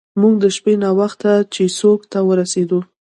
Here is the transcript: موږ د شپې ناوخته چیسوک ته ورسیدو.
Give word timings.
موږ 0.21 0.33
د 0.43 0.45
شپې 0.55 0.73
ناوخته 0.83 1.31
چیسوک 1.53 2.01
ته 2.11 2.19
ورسیدو. 2.29 2.79